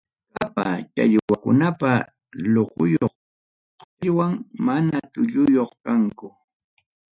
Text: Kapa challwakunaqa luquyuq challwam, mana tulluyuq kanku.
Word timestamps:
Kapa 0.35 0.63
challwakunaqa 0.93 1.91
luquyuq 2.53 3.13
challwam, 3.81 4.33
mana 4.65 4.95
tulluyuq 5.11 5.71
kanku. 5.85 6.27